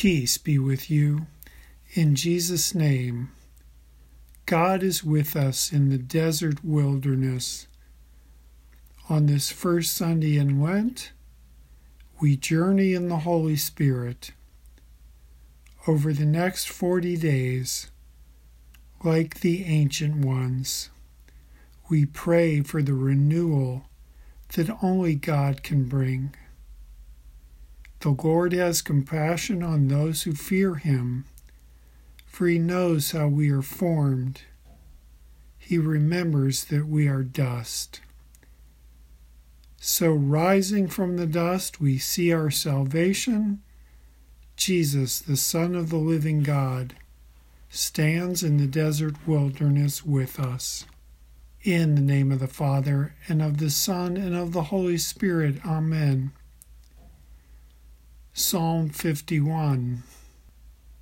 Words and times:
Peace 0.00 0.38
be 0.38 0.58
with 0.58 0.90
you. 0.90 1.26
In 1.92 2.14
Jesus' 2.14 2.74
name, 2.74 3.32
God 4.46 4.82
is 4.82 5.04
with 5.04 5.36
us 5.36 5.74
in 5.74 5.90
the 5.90 5.98
desert 5.98 6.64
wilderness. 6.64 7.66
On 9.10 9.26
this 9.26 9.50
first 9.50 9.94
Sunday 9.94 10.38
in 10.38 10.58
Lent, 10.58 11.12
we 12.18 12.34
journey 12.34 12.94
in 12.94 13.10
the 13.10 13.18
Holy 13.18 13.56
Spirit. 13.56 14.32
Over 15.86 16.14
the 16.14 16.24
next 16.24 16.70
40 16.70 17.18
days, 17.18 17.90
like 19.04 19.40
the 19.40 19.66
ancient 19.66 20.24
ones, 20.24 20.88
we 21.90 22.06
pray 22.06 22.62
for 22.62 22.80
the 22.80 22.94
renewal 22.94 23.84
that 24.54 24.74
only 24.82 25.14
God 25.14 25.62
can 25.62 25.84
bring. 25.84 26.34
The 28.00 28.10
Lord 28.10 28.54
has 28.54 28.80
compassion 28.80 29.62
on 29.62 29.88
those 29.88 30.22
who 30.22 30.32
fear 30.32 30.76
him, 30.76 31.26
for 32.26 32.48
he 32.48 32.58
knows 32.58 33.10
how 33.10 33.28
we 33.28 33.50
are 33.50 33.60
formed. 33.60 34.42
He 35.58 35.76
remembers 35.76 36.64
that 36.64 36.86
we 36.86 37.08
are 37.08 37.22
dust. 37.22 38.00
So, 39.76 40.12
rising 40.12 40.88
from 40.88 41.16
the 41.16 41.26
dust, 41.26 41.78
we 41.78 41.98
see 41.98 42.32
our 42.32 42.50
salvation. 42.50 43.60
Jesus, 44.56 45.20
the 45.20 45.36
Son 45.36 45.74
of 45.74 45.90
the 45.90 45.96
living 45.96 46.42
God, 46.42 46.94
stands 47.68 48.42
in 48.42 48.56
the 48.56 48.66
desert 48.66 49.16
wilderness 49.26 50.04
with 50.04 50.40
us. 50.40 50.86
In 51.62 51.96
the 51.96 52.00
name 52.00 52.32
of 52.32 52.40
the 52.40 52.46
Father, 52.46 53.14
and 53.28 53.42
of 53.42 53.58
the 53.58 53.70
Son, 53.70 54.16
and 54.16 54.34
of 54.34 54.52
the 54.52 54.64
Holy 54.64 54.96
Spirit. 54.96 55.64
Amen. 55.66 56.32
Psalm 58.32 58.88
51 58.90 60.02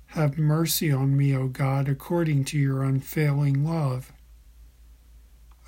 Have 0.07 0.37
mercy 0.37 0.91
on 0.91 1.15
me, 1.17 1.35
O 1.35 1.47
God, 1.47 1.87
according 1.87 2.45
to 2.45 2.57
your 2.57 2.83
unfailing 2.83 3.65
love. 3.65 4.11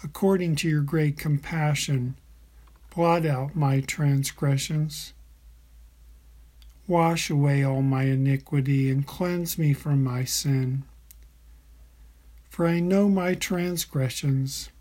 According 0.04 0.56
to 0.58 0.70
your 0.70 0.82
great 0.82 1.18
compassion, 1.18 2.16
Blot 2.94 3.26
out 3.26 3.56
my 3.56 3.80
transgressions. 3.80 5.14
Wash 6.88 7.30
away 7.30 7.64
all 7.64 7.82
my 7.82 8.04
iniquity 8.04 8.90
and 8.90 9.08
cleanse 9.08 9.58
me 9.58 9.72
from 9.72 10.04
my 10.04 10.26
sin. 10.26 10.84
For 12.50 12.68
I 12.68 12.82
know 12.82 13.08
my 13.08 13.34
transgressions, 13.34 14.72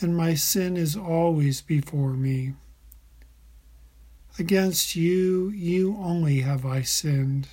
and 0.00 0.16
my 0.16 0.34
sin 0.34 0.76
is 0.76 0.96
always 0.96 1.60
before 1.60 2.14
me. 2.14 2.54
Against 4.40 4.96
you, 4.96 5.50
you 5.50 5.98
only 5.98 6.40
have 6.40 6.64
I 6.64 6.80
sinned, 6.80 7.48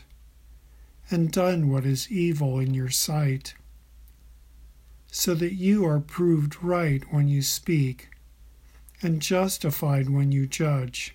and 1.11 1.29
done 1.29 1.69
what 1.69 1.85
is 1.85 2.09
evil 2.09 2.59
in 2.59 2.73
your 2.73 2.87
sight, 2.87 3.55
so 5.11 5.35
that 5.35 5.51
you 5.51 5.85
are 5.85 5.99
proved 5.99 6.63
right 6.63 7.03
when 7.11 7.27
you 7.27 7.41
speak 7.41 8.07
and 9.01 9.21
justified 9.21 10.09
when 10.09 10.31
you 10.31 10.47
judge. 10.47 11.13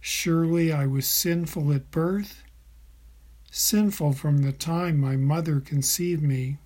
Surely 0.00 0.72
I 0.72 0.86
was 0.86 1.06
sinful 1.06 1.72
at 1.72 1.92
birth, 1.92 2.42
sinful 3.52 4.14
from 4.14 4.38
the 4.38 4.50
time 4.50 4.98
my 4.98 5.14
mother 5.14 5.60
conceived 5.60 6.24
me. 6.24 6.58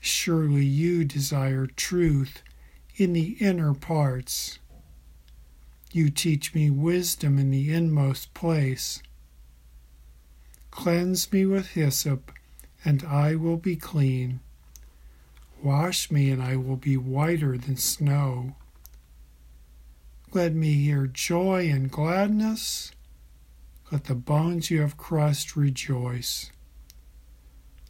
Surely 0.00 0.64
you 0.64 1.04
desire 1.04 1.66
truth 1.66 2.44
in 2.94 3.14
the 3.14 3.36
inner 3.40 3.74
parts. 3.74 4.60
You 5.96 6.10
teach 6.10 6.54
me 6.54 6.68
wisdom 6.68 7.38
in 7.38 7.50
the 7.50 7.72
inmost 7.72 8.34
place. 8.34 9.02
Cleanse 10.70 11.32
me 11.32 11.46
with 11.46 11.68
hyssop, 11.68 12.30
and 12.84 13.02
I 13.02 13.34
will 13.34 13.56
be 13.56 13.76
clean. 13.76 14.40
Wash 15.62 16.10
me, 16.10 16.30
and 16.30 16.42
I 16.42 16.56
will 16.56 16.76
be 16.76 16.98
whiter 16.98 17.56
than 17.56 17.78
snow. 17.78 18.56
Let 20.34 20.52
me 20.52 20.74
hear 20.74 21.06
joy 21.06 21.70
and 21.70 21.90
gladness. 21.90 22.92
Let 23.90 24.04
the 24.04 24.14
bones 24.14 24.70
you 24.70 24.82
have 24.82 24.98
crushed 24.98 25.56
rejoice. 25.56 26.50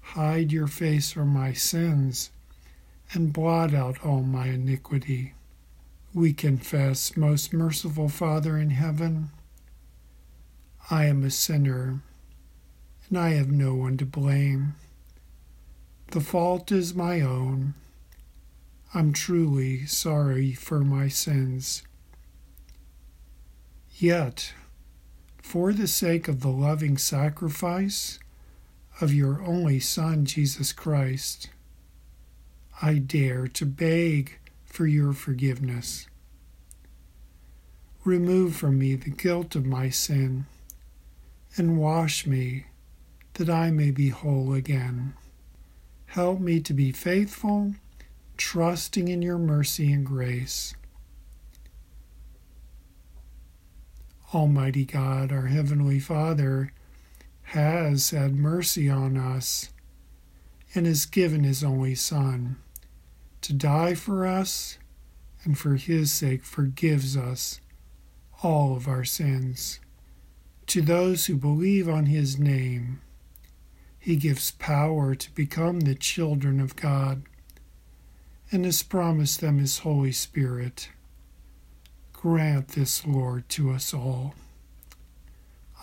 Hide 0.01 0.53
your 0.53 0.69
face 0.69 1.11
from 1.11 1.31
my 1.31 1.55
sins 1.55 2.31
and 3.13 3.33
blot 3.33 3.75
out 3.75 4.07
all 4.07 4.23
my 4.23 4.47
iniquity. 4.47 5.33
We 6.17 6.33
confess, 6.33 7.15
most 7.15 7.53
merciful 7.53 8.09
Father 8.09 8.57
in 8.57 8.71
heaven, 8.71 9.29
I 10.91 11.05
am 11.05 11.23
a 11.23 11.31
sinner, 11.31 12.01
and 13.07 13.19
I 13.19 13.33
have 13.33 13.51
no 13.51 13.75
one 13.75 13.99
to 13.99 14.07
blame. 14.07 14.77
The 16.13 16.23
fault 16.23 16.73
is 16.73 16.95
my 16.95 17.21
own. 17.21 17.75
I'm 18.95 19.13
truly 19.13 19.85
sorry 19.85 20.55
for 20.55 20.81
my 20.81 21.09
sins. 21.09 21.83
Yet, 23.99 24.55
for 25.43 25.75
the 25.75 25.87
sake 25.87 26.29
of 26.29 26.41
the 26.41 26.49
loving 26.49 26.97
sacrifice 26.97 28.19
of 29.03 29.13
your 29.13 29.43
only 29.43 29.81
Son, 29.81 30.25
Jesus 30.25 30.73
Christ, 30.73 31.51
I 32.81 32.95
dare 32.95 33.47
to 33.49 33.67
beg 33.67 34.39
for 34.77 34.87
your 34.87 35.15
forgiveness. 35.15 36.07
Remove 38.05 38.55
from 38.55 38.79
me 38.79 38.95
the 38.95 39.09
guilt 39.09 39.57
of 39.57 39.65
my 39.65 39.89
sin 39.89 40.45
and 41.57 41.79
wash 41.79 42.27
me 42.27 42.67
that 43.35 43.49
I 43.49 43.71
may 43.71 43.91
be 43.91 44.11
whole 44.11 44.53
again. 44.53 45.15
Help 46.09 46.41
me 46.41 46.61
to 46.61 46.75
be 46.75 46.93
faithful, 46.93 47.75
trusting 48.37 49.09
in 49.09 49.23
your 49.23 49.39
mercy 49.39 49.91
and 49.91 50.05
grace. 50.05 50.75
Almighty 54.35 54.85
God, 54.85 55.33
our 55.33 55.47
Heavenly 55.47 56.01
Father, 56.01 56.75
has 57.45 58.11
had 58.11 58.35
mercy 58.35 58.91
on 58.91 59.17
us 59.17 59.71
and 60.75 60.85
has 60.85 61.07
given 61.07 61.45
His 61.45 61.65
only 61.65 61.95
Son 61.95 62.57
to 63.47 63.53
die 63.53 63.95
for 63.95 64.27
us 64.27 64.79
and 65.45 65.57
for 65.57 65.77
His 65.77 66.11
sake 66.11 66.45
forgives 66.45 67.17
us 67.17 67.61
all 68.43 68.77
of 68.77 68.89
our 68.89 69.05
sins. 69.05 69.79
To 70.69 70.83
those 70.83 71.27
who 71.27 71.37
believe 71.37 71.89
on 71.89 72.07
His 72.07 72.39
name, 72.39 73.01
he 74.01 74.17
gives 74.17 74.53
power 74.53 75.15
to 75.15 75.35
become 75.35 75.81
the 75.81 75.95
children 75.95 76.61
of 76.61 76.77
God 76.77 77.23
and 78.53 78.65
has 78.65 78.83
promised 78.83 79.41
them 79.41 79.59
His 79.59 79.79
Holy 79.79 80.13
Spirit. 80.13 80.91
Grant 82.13 82.69
this, 82.69 83.07
Lord, 83.07 83.49
to 83.51 83.71
us 83.71 83.93
all. 83.93 84.35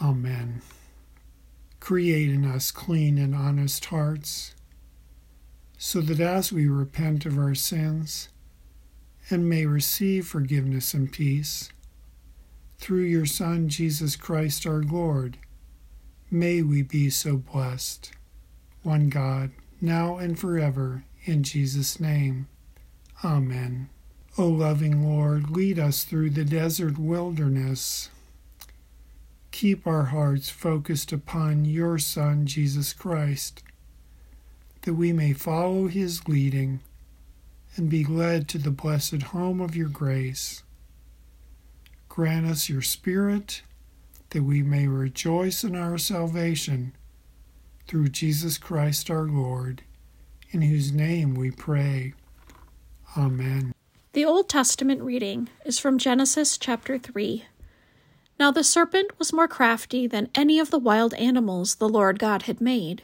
Amen. 0.01 0.61
Create 1.79 2.29
in 2.29 2.45
us 2.45 2.71
clean 2.71 3.17
and 3.17 3.35
honest 3.35 3.85
hearts, 3.85 4.53
so 5.85 5.99
that 5.99 6.21
as 6.21 6.49
we 6.49 6.65
repent 6.65 7.25
of 7.25 7.37
our 7.37 7.53
sins 7.53 8.29
and 9.29 9.49
may 9.49 9.65
receive 9.65 10.25
forgiveness 10.25 10.93
and 10.93 11.11
peace, 11.11 11.73
through 12.77 13.03
your 13.03 13.25
Son, 13.25 13.67
Jesus 13.67 14.15
Christ 14.15 14.65
our 14.65 14.81
Lord, 14.81 15.37
May 16.31 16.63
we 16.63 16.83
be 16.83 17.11
so 17.11 17.35
blessed. 17.37 18.13
One 18.81 19.09
God, 19.09 19.51
now 19.79 20.15
and 20.17 20.39
forever, 20.39 21.03
in 21.25 21.43
Jesus' 21.43 21.99
name. 21.99 22.47
Amen. 23.23 23.89
O 24.37 24.47
loving 24.47 25.07
Lord, 25.07 25.51
lead 25.51 25.77
us 25.77 26.05
through 26.05 26.31
the 26.31 26.45
desert 26.45 26.97
wilderness. 26.97 28.09
Keep 29.51 29.85
our 29.85 30.05
hearts 30.05 30.49
focused 30.49 31.11
upon 31.11 31.65
your 31.65 31.99
Son, 31.99 32.47
Jesus 32.47 32.93
Christ, 32.93 33.61
that 34.83 34.93
we 34.93 35.11
may 35.11 35.33
follow 35.33 35.87
his 35.87 36.27
leading 36.27 36.79
and 37.75 37.89
be 37.89 38.05
led 38.05 38.47
to 38.47 38.57
the 38.57 38.71
blessed 38.71 39.23
home 39.23 39.59
of 39.59 39.75
your 39.75 39.89
grace. 39.89 40.63
Grant 42.07 42.45
us 42.45 42.69
your 42.69 42.81
Spirit 42.81 43.63
that 44.29 44.43
we 44.43 44.61
may 44.61 44.87
rejoice 44.87 45.63
in 45.63 45.75
our 45.75 45.97
salvation 45.97 46.93
through 47.87 48.09
Jesus 48.09 48.57
Christ 48.57 49.09
our 49.09 49.23
Lord, 49.23 49.83
in 50.51 50.61
whose 50.61 50.91
name 50.91 51.35
we 51.35 51.51
pray. 51.51 52.13
Amen. 53.17 53.73
The 54.13 54.25
Old 54.25 54.49
Testament 54.49 55.01
reading 55.01 55.49
is 55.65 55.79
from 55.79 55.97
Genesis 55.97 56.57
chapter 56.57 56.97
3. 56.97 57.45
Now 58.39 58.51
the 58.51 58.63
serpent 58.63 59.17
was 59.17 59.33
more 59.33 59.47
crafty 59.47 60.07
than 60.07 60.29
any 60.35 60.59
of 60.59 60.71
the 60.71 60.79
wild 60.79 61.13
animals 61.15 61.75
the 61.75 61.89
Lord 61.89 62.19
God 62.19 62.43
had 62.43 62.59
made. 62.59 63.03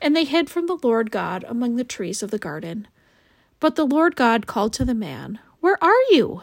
and 0.00 0.14
they 0.14 0.24
hid 0.24 0.50
from 0.50 0.66
the 0.66 0.78
Lord 0.82 1.10
God 1.10 1.44
among 1.48 1.76
the 1.76 1.84
trees 1.84 2.22
of 2.22 2.30
the 2.30 2.38
garden. 2.38 2.88
But 3.60 3.76
the 3.76 3.86
Lord 3.86 4.16
God 4.16 4.46
called 4.46 4.72
to 4.74 4.84
the 4.84 4.94
man, 4.94 5.38
Where 5.60 5.82
are 5.82 6.02
you? 6.10 6.42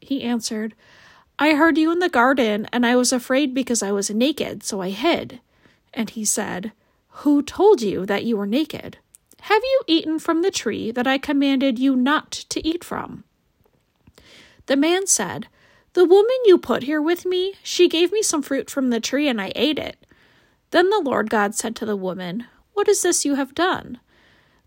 He 0.00 0.22
answered, 0.22 0.74
I 1.38 1.54
heard 1.54 1.78
you 1.78 1.90
in 1.90 1.98
the 1.98 2.08
garden, 2.08 2.68
and 2.72 2.86
I 2.86 2.94
was 2.94 3.12
afraid 3.12 3.54
because 3.54 3.82
I 3.82 3.90
was 3.90 4.10
naked, 4.10 4.62
so 4.62 4.80
I 4.80 4.90
hid. 4.90 5.40
And 5.92 6.10
he 6.10 6.24
said, 6.24 6.72
Who 7.08 7.42
told 7.42 7.82
you 7.82 8.06
that 8.06 8.24
you 8.24 8.36
were 8.36 8.46
naked? 8.46 8.98
Have 9.42 9.62
you 9.64 9.80
eaten 9.88 10.20
from 10.20 10.42
the 10.42 10.52
tree 10.52 10.92
that 10.92 11.06
I 11.06 11.18
commanded 11.18 11.78
you 11.78 11.96
not 11.96 12.30
to 12.30 12.66
eat 12.66 12.84
from? 12.84 13.24
The 14.66 14.76
man 14.76 15.08
said, 15.08 15.48
The 15.94 16.04
woman 16.04 16.36
you 16.44 16.58
put 16.58 16.84
here 16.84 17.02
with 17.02 17.26
me, 17.26 17.54
she 17.62 17.88
gave 17.88 18.12
me 18.12 18.22
some 18.22 18.42
fruit 18.42 18.70
from 18.70 18.90
the 18.90 19.00
tree, 19.00 19.26
and 19.26 19.40
I 19.40 19.50
ate 19.56 19.80
it. 19.80 19.96
Then 20.70 20.90
the 20.90 21.02
Lord 21.04 21.28
God 21.28 21.56
said 21.56 21.74
to 21.76 21.86
the 21.86 21.96
woman, 21.96 22.46
What 22.74 22.88
is 22.88 23.02
this 23.02 23.24
you 23.24 23.34
have 23.34 23.54
done? 23.54 24.00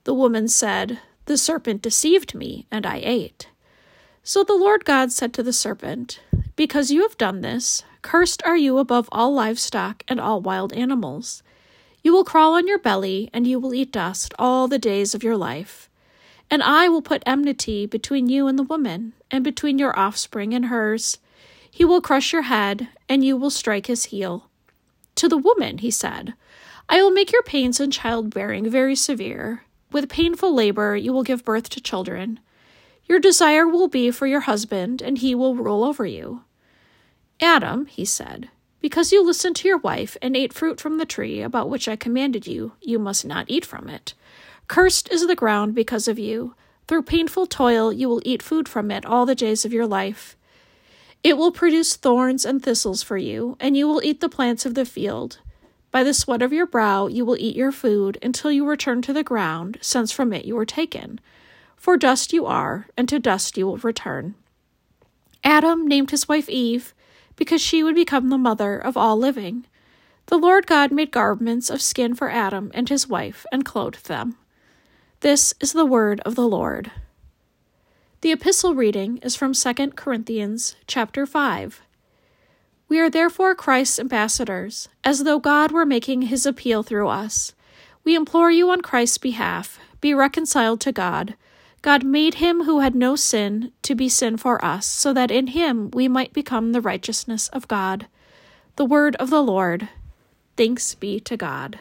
The 0.04 0.13
woman 0.13 0.48
said, 0.48 1.00
The 1.25 1.38
serpent 1.38 1.81
deceived 1.81 2.36
me, 2.36 2.68
and 2.72 2.86
I 2.86 3.02
ate. 3.04 3.50
So 4.24 4.44
the 4.44 4.54
Lord 4.54 4.86
God 4.86 5.12
said 5.12 5.34
to 5.34 5.44
the 5.44 5.54
serpent, 5.54 6.19
because 6.56 6.90
you 6.90 7.02
have 7.02 7.18
done 7.18 7.42
this, 7.42 7.84
cursed 8.02 8.42
are 8.46 8.56
you 8.56 8.78
above 8.78 9.10
all 9.12 9.34
livestock 9.34 10.04
and 10.07 10.22
all 10.22 10.42
wild 10.42 10.72
animals. 10.74 11.44
You 12.02 12.13
will 12.13 12.24
crawl 12.24 12.54
on 12.54 12.68
your 12.68 12.80
belly, 12.80 13.30
and 13.34 13.46
you 13.46 13.60
will 13.60 13.74
eat 13.74 13.92
dust 13.92 14.34
all 14.40 14.68
the 14.68 14.80
days 14.80 15.13
of 15.13 15.24
your 15.24 15.36
life. 15.36 15.90
And 16.50 16.63
I 16.63 16.88
will 16.88 17.02
put 17.02 17.24
enmity 17.25 17.86
between 17.86 18.30
you 18.30 18.48
and 18.48 18.57
the 18.57 18.63
woman, 18.63 19.13
and 19.30 19.44
between 19.44 19.78
your 19.80 19.98
offspring 19.98 20.54
and 20.54 20.68
hers. 20.68 21.18
He 21.69 21.84
will 21.84 22.00
crush 22.00 22.31
your 22.31 22.44
head, 22.44 22.88
and 23.10 23.25
you 23.25 23.36
will 23.36 23.50
strike 23.50 23.88
his 23.88 24.06
heel. 24.06 24.50
To 25.16 25.28
the 25.28 25.38
woman, 25.38 25.80
he 25.80 25.92
said, 25.92 26.36
I 26.88 27.02
will 27.02 27.12
make 27.12 27.32
your 27.32 27.44
pains 27.44 27.80
in 27.80 27.92
childbearing 27.92 28.70
very 28.70 28.96
severe. 28.96 29.64
With 29.92 30.10
painful 30.10 30.54
labor, 30.54 30.96
you 30.96 31.14
will 31.14 31.24
give 31.24 31.46
birth 31.46 31.70
to 31.70 31.82
children. 31.82 32.40
Your 33.06 33.20
desire 33.20 33.68
will 33.68 33.88
be 33.88 34.12
for 34.12 34.28
your 34.28 34.42
husband, 34.42 35.02
and 35.02 35.18
he 35.18 35.36
will 35.36 35.56
rule 35.56 35.84
over 35.84 36.06
you. 36.06 36.42
Adam, 37.42 37.86
he 37.86 38.06
said, 38.06 38.50
because 38.82 39.12
you 39.12 39.26
listened 39.26 39.56
to 39.58 39.68
your 39.68 39.80
wife 39.80 40.16
and 40.22 40.36
ate 40.36 40.54
fruit 40.54 40.80
from 40.80 41.00
the 41.00 41.08
tree 41.08 41.42
about 41.42 41.70
which 41.70 41.88
I 41.88 41.96
commanded 41.96 42.46
you, 42.46 42.74
you 42.82 43.00
must 43.00 43.26
not 43.26 43.46
eat 43.48 43.66
from 43.66 43.90
it. 43.90 44.14
Cursed 44.68 45.12
is 45.12 45.26
the 45.26 45.36
ground 45.36 45.74
because 45.74 46.08
of 46.08 46.20
you. 46.20 46.54
Through 46.88 47.04
painful 47.04 47.48
toil, 47.48 47.92
you 47.92 48.08
will 48.08 48.22
eat 48.24 48.44
food 48.44 48.70
from 48.70 48.92
it 48.92 49.04
all 49.04 49.26
the 49.26 49.34
days 49.34 49.66
of 49.66 49.74
your 49.74 49.88
life. 49.88 50.38
It 51.24 51.36
will 51.36 51.52
produce 51.52 51.96
thorns 51.96 52.46
and 52.46 52.62
thistles 52.62 53.02
for 53.02 53.18
you, 53.18 53.58
and 53.60 53.76
you 53.76 53.88
will 53.88 54.04
eat 54.04 54.22
the 54.22 54.30
plants 54.30 54.68
of 54.68 54.76
the 54.76 54.86
field. 54.86 55.40
By 55.95 56.03
the 56.03 56.13
sweat 56.13 56.42
of 56.42 56.51
your 56.51 56.65
brow, 56.65 57.07
you 57.07 57.24
will 57.24 57.38
eat 57.39 57.56
your 57.56 57.71
food 57.71 58.18
until 58.21 58.51
you 58.51 58.68
return 58.68 59.01
to 59.03 59.13
the 59.13 59.24
ground, 59.24 59.77
since 59.80 60.12
from 60.12 60.33
it 60.33 60.44
you 60.44 60.53
were 60.53 60.65
taken. 60.65 61.21
For 61.77 61.95
dust 61.95 62.33
you 62.33 62.45
are, 62.45 62.88
and 62.97 63.07
to 63.07 63.18
dust 63.18 63.56
you 63.56 63.65
will 63.65 63.77
return. 63.77 64.36
Adam 65.42 65.88
named 65.88 66.12
his 66.12 66.27
wife 66.27 66.50
Eve 66.50 66.94
because 67.38 67.62
she 67.62 67.81
would 67.81 67.95
become 67.95 68.27
the 68.27 68.38
mother 68.38 68.77
of 68.77 68.97
all 68.97 69.15
living. 69.15 69.68
The 70.25 70.38
Lord 70.38 70.68
God 70.68 70.92
made 70.92 71.12
garments 71.12 71.69
of 71.69 71.81
skin 71.81 72.13
for 72.13 72.30
Adam 72.30 72.71
and 72.74 72.89
his 72.89 73.07
wife 73.07 73.45
and 73.50 73.63
clothed 73.63 74.07
them. 74.07 74.36
This 75.21 75.53
is 75.62 75.71
the 75.71 75.86
word 75.86 76.19
of 76.25 76.36
the 76.36 76.45
Lord. 76.45 76.92
The 78.19 78.33
epistle 78.33 78.75
reading 78.75 79.19
is 79.19 79.38
from 79.38 79.53
2 79.53 79.92
Corinthians 79.92 80.75
chapter 80.88 81.25
5. 81.25 81.85
We 82.88 83.00
are 83.00 83.10
therefore 83.10 83.56
Christ's 83.56 84.00
ambassadors, 84.00 84.90
as 85.04 85.24
though 85.24 85.40
God 85.40 85.72
were 85.72 85.86
making 85.86 86.24
his 86.24 86.46
appeal 86.46 86.84
through 86.84 87.08
us. 87.08 87.54
We 88.04 88.16
implore 88.16 88.52
you 88.52 88.70
on 88.70 88.82
Christ's 88.82 89.18
behalf, 89.18 89.80
be 90.02 90.14
reconciled 90.14 90.82
to 90.82 90.92
God. 90.92 91.36
God 91.82 92.04
made 92.04 92.36
him 92.36 92.64
who 92.64 92.80
had 92.80 92.96
no 92.96 93.16
sin 93.16 93.72
to 93.82 93.96
be 93.96 94.10
sin 94.10 94.38
for 94.38 94.64
us, 94.64 94.86
so 94.86 95.14
that 95.14 95.32
in 95.32 95.48
him 95.48 95.90
we 95.92 96.08
might 96.08 96.34
become 96.34 96.72
the 96.72 96.82
righteousness 96.82 97.48
of 97.50 97.68
God. 97.68 98.08
The 98.76 98.86
word 98.86 99.16
of 99.18 99.30
the 99.30 99.42
Lord. 99.42 99.90
Thanks 100.57 100.94
be 100.95 101.19
to 101.21 101.36
God. 101.36 101.80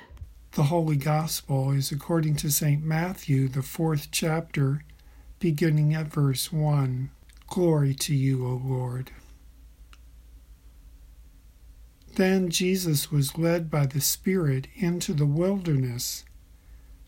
The 0.53 0.65
Holy 0.65 0.97
Gospel 0.97 1.73
is 1.73 1.91
according 1.91 2.37
to 2.37 2.51
St. 2.51 2.83
Matthew, 2.83 3.49
the 3.49 3.63
fourth 3.63 4.09
chapter, 4.11 4.85
beginning 5.39 5.95
at 5.95 6.07
verse 6.07 6.53
1. 6.53 7.11
Glory 7.49 7.95
to 7.95 8.15
you, 8.15 8.47
O 8.47 8.61
Lord. 8.65 9.11
Then 12.15 12.49
Jesus 12.49 13.11
was 13.11 13.37
led 13.37 13.71
by 13.71 13.87
the 13.87 14.01
Spirit 14.01 14.69
into 14.77 15.13
the 15.13 15.27
wilderness 15.27 16.25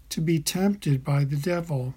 to 0.08 0.20
be 0.20 0.40
tempted 0.40 1.04
by 1.04 1.24
the 1.24 1.36
devil. 1.36 1.94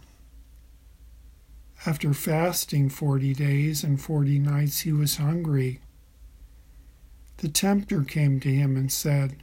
After 1.85 2.13
fasting 2.13 2.89
forty 2.89 3.33
days 3.33 3.83
and 3.83 3.99
forty 3.99 4.37
nights, 4.37 4.81
he 4.81 4.91
was 4.91 5.17
hungry. 5.17 5.79
The 7.37 7.49
tempter 7.49 8.03
came 8.03 8.39
to 8.41 8.53
him 8.53 8.75
and 8.75 8.91
said, 8.91 9.37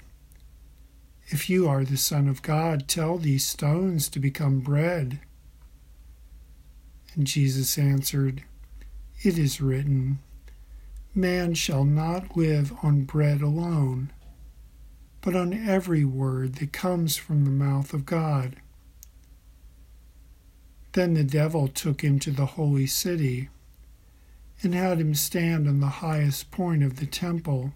If 1.28 1.50
you 1.50 1.66
are 1.66 1.84
the 1.84 1.96
Son 1.96 2.28
of 2.28 2.42
God, 2.42 2.86
tell 2.86 3.18
these 3.18 3.46
stones 3.46 4.08
to 4.10 4.20
become 4.20 4.60
bread. 4.60 5.18
And 7.14 7.26
Jesus 7.26 7.78
answered, 7.78 8.44
It 9.22 9.38
is 9.38 9.60
written, 9.60 10.18
Man 11.16 11.54
shall 11.54 11.84
not 11.84 12.36
live 12.36 12.74
on 12.82 13.04
bread 13.04 13.40
alone, 13.40 14.12
but 15.22 15.34
on 15.34 15.54
every 15.54 16.04
word 16.04 16.56
that 16.56 16.74
comes 16.74 17.16
from 17.16 17.44
the 17.46 17.50
mouth 17.50 17.94
of 17.94 18.04
God. 18.04 18.56
Then 20.92 21.14
the 21.14 21.24
devil 21.24 21.68
took 21.68 22.02
him 22.02 22.18
to 22.18 22.30
the 22.30 22.44
holy 22.44 22.86
city 22.86 23.48
and 24.62 24.74
had 24.74 25.00
him 25.00 25.14
stand 25.14 25.66
on 25.66 25.80
the 25.80 25.86
highest 26.04 26.50
point 26.50 26.82
of 26.82 26.96
the 26.96 27.06
temple. 27.06 27.72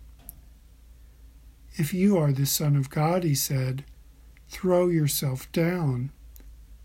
If 1.76 1.94
you 1.94 2.18
are 2.18 2.32
the 2.32 2.44
Son 2.44 2.76
of 2.76 2.90
God, 2.90 3.24
he 3.24 3.34
said, 3.34 3.84
throw 4.50 4.88
yourself 4.88 5.50
down, 5.50 6.10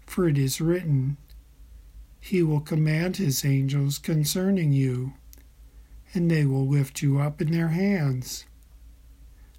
for 0.06 0.26
it 0.26 0.38
is 0.38 0.62
written, 0.62 1.18
He 2.22 2.42
will 2.42 2.62
command 2.62 3.18
His 3.18 3.44
angels 3.44 3.98
concerning 3.98 4.72
you, 4.72 5.16
and 6.16 6.32
they 6.32 6.46
will 6.46 6.68
lift 6.68 7.02
you 7.02 7.20
up 7.20 7.42
in 7.42 7.52
their 7.52 7.70
hands, 7.70 8.46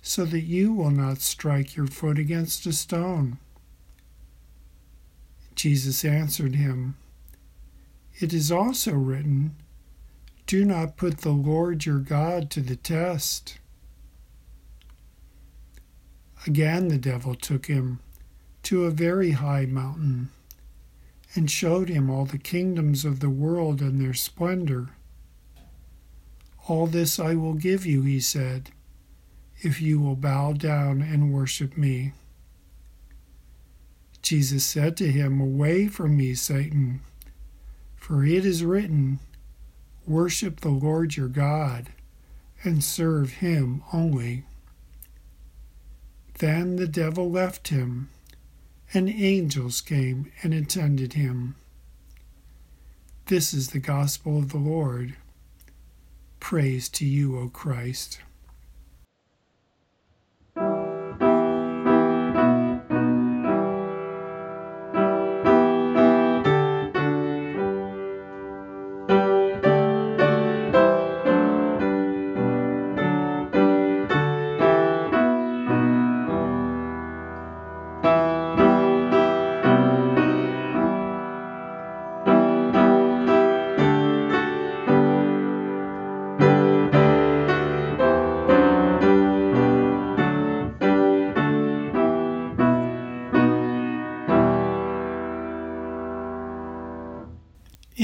so 0.03 0.25
that 0.25 0.43
you 0.43 0.73
will 0.73 0.91
not 0.91 1.19
strike 1.19 1.77
your 1.77 1.87
foot 1.87 2.19
against 2.19 2.67
a 2.67 2.73
stone. 2.73 3.39
Jesus 5.55 6.05
answered 6.05 6.55
him, 6.55 6.97
It 8.19 8.33
is 8.33 8.53
also 8.53 8.93
written, 8.93 9.57
Do 10.47 10.65
not 10.65 10.97
put 10.97 11.19
the 11.19 11.31
Lord 11.31 11.87
your 11.87 11.99
God 11.99 12.51
to 12.51 12.61
the 12.61 12.77
test. 12.77 13.59
Again 16.47 16.89
the 16.89 16.99
devil 16.99 17.35
took 17.35 17.67
him 17.67 18.01
to 18.63 18.85
a 18.85 18.91
very 18.91 19.33
high 19.33 19.67
mountain 19.67 20.31
and 21.35 21.51
showed 21.51 21.89
him 21.89 22.09
all 22.09 22.25
the 22.25 22.39
kingdoms 22.39 23.05
of 23.05 23.21
the 23.21 23.31
world 23.31 23.81
and 23.81 24.01
their 24.01 24.15
splendor. 24.15 24.91
All 26.69 26.87
this 26.87 27.19
I 27.19 27.35
will 27.35 27.55
give 27.55 27.87
you, 27.87 28.03
he 28.03 28.21
said, 28.21 28.71
if 29.61 29.81
you 29.81 30.01
will 30.01 30.17
bow 30.17 30.53
down 30.53 31.01
and 31.01 31.33
worship 31.33 31.77
me. 31.77 32.13
Jesus 34.23 34.65
said 34.65 34.97
to 34.99 35.11
him, 35.11 35.41
Away 35.41 35.87
from 35.87 36.17
me, 36.17 36.35
Satan, 36.35 37.01
for 37.97 38.25
it 38.25 38.45
is 38.45 38.65
written, 38.65 39.21
Worship 40.07 40.61
the 40.61 40.69
Lord 40.69 41.17
your 41.17 41.29
God, 41.29 41.91
and 42.63 42.83
serve 42.83 43.35
him 43.35 43.83
only. 43.93 44.45
Then 46.39 46.77
the 46.77 46.89
devil 46.89 47.31
left 47.31 47.69
him, 47.69 48.11
and 48.93 49.09
angels 49.09 49.81
came 49.81 50.31
and 50.43 50.53
attended 50.53 51.15
him. 51.15 51.55
This 53.27 53.55
is 53.55 53.71
the 53.71 53.79
gospel 53.79 54.39
of 54.39 54.51
the 54.51 54.59
Lord. 54.59 55.17
Praise 56.49 56.89
to 56.89 57.05
you, 57.05 57.37
O 57.41 57.49
Christ. 57.49 58.21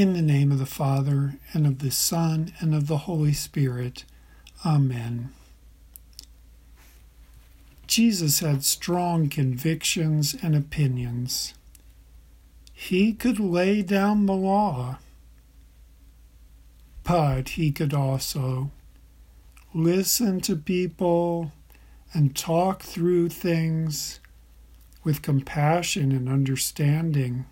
In 0.03 0.15
the 0.15 0.21
name 0.21 0.51
of 0.51 0.59
the 0.59 0.67
Father, 0.67 1.35
and 1.53 1.65
of 1.65 1.79
the 1.79 1.93
Son, 1.93 2.53
and 2.59 2.75
of 2.75 2.89
the 2.89 3.07
Holy 3.07 3.33
Spirit. 3.33 4.05
Amen. 4.67 5.33
Jesus 7.87 8.41
had 8.41 8.65
strong 8.65 9.29
convictions 9.29 10.35
and 10.43 10.57
opinions. 10.57 11.55
He 12.73 13.13
could 13.13 13.39
lay 13.39 13.83
down 13.83 14.27
the 14.27 14.35
law, 14.35 14.99
but 17.05 17.51
he 17.51 17.71
could 17.71 17.95
also 17.95 18.73
listen 19.73 20.41
to 20.41 20.57
people 20.57 21.53
and 22.13 22.35
talk 22.35 22.83
through 22.83 23.29
things 23.29 24.19
with 25.05 25.23
compassion 25.23 26.11
and 26.11 26.29
understanding. 26.29 27.45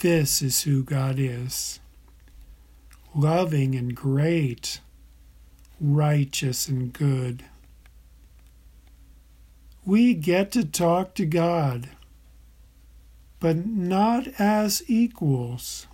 This 0.00 0.42
is 0.42 0.62
who 0.62 0.82
God 0.82 1.18
is 1.18 1.80
loving 3.14 3.76
and 3.76 3.94
great, 3.94 4.80
righteous 5.80 6.68
and 6.68 6.92
good. 6.92 7.44
We 9.86 10.14
get 10.14 10.50
to 10.52 10.64
talk 10.64 11.14
to 11.14 11.26
God, 11.26 11.90
but 13.38 13.66
not 13.66 14.26
as 14.38 14.82
equals. 14.88 15.86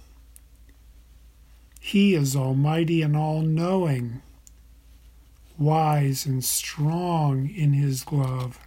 He 1.80 2.14
is 2.14 2.37
almighty 2.37 3.02
and 3.02 3.16
all 3.16 3.42
knowing, 3.42 4.23
wise 5.59 6.25
and 6.25 6.45
strong 6.45 7.50
in 7.50 7.73
his 7.73 8.11
love 8.12 8.59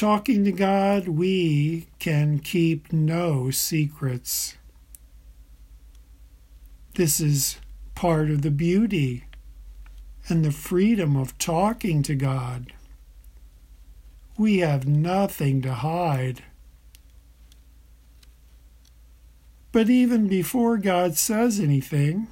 talking 0.00 0.46
to 0.46 0.50
God, 0.50 1.08
we 1.08 1.86
can 1.98 2.38
keep 2.38 2.90
no 2.90 3.50
secrets. 3.50 4.56
This 6.94 7.20
is 7.20 7.58
part 7.94 8.30
of 8.30 8.40
the 8.40 8.50
beauty 8.50 9.26
and 10.26 10.42
the 10.42 10.52
freedom 10.52 11.16
of 11.16 11.36
talking 11.36 12.02
to 12.04 12.14
God. 12.14 12.72
We 14.38 14.60
have 14.60 14.86
nothing 14.86 15.60
to 15.62 15.74
hide. 15.74 16.44
But 19.70 19.90
even 19.90 20.28
before 20.28 20.78
God 20.78 21.18
says 21.18 21.60
anything, 21.60 22.28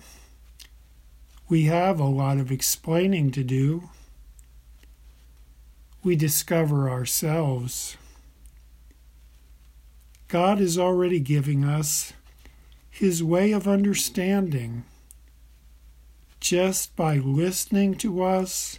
we 1.50 1.64
have 1.64 2.00
a 2.00 2.04
lot 2.04 2.38
of 2.38 2.50
explaining 2.50 3.30
to 3.32 3.44
do 3.44 3.90
we 6.08 6.16
discover 6.16 6.88
ourselves. 6.88 7.98
God 10.26 10.58
is 10.58 10.78
already 10.78 11.20
giving 11.20 11.66
us 11.66 12.14
His 12.88 13.22
way 13.22 13.52
of 13.52 13.68
understanding 13.68 14.84
just 16.40 16.96
by 16.96 17.18
listening 17.18 17.94
to 17.96 18.24
us 18.24 18.78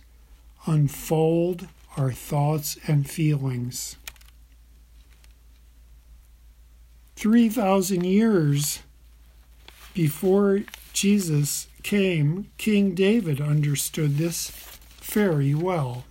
unfold 0.65 1.67
our 1.97 2.11
thoughts 2.11 2.79
and 2.87 3.07
feelings. 3.07 3.95
3,000 7.15 8.05
years 8.05 8.79
before 9.93 10.61
Jesus 10.93 11.67
came, 11.83 12.49
King 12.57 12.95
David 12.95 13.39
understood 13.39 14.17
this 14.17 14.49
very 14.99 15.53
well. 15.53 16.05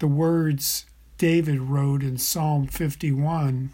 The 0.00 0.08
words 0.08 0.86
David 1.18 1.60
wrote 1.60 2.02
in 2.02 2.16
Psalm 2.16 2.66
51 2.66 3.70